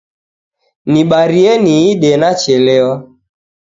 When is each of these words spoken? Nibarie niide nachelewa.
Nibarie 0.91 1.53
niide 1.63 2.11
nachelewa. 2.21 2.93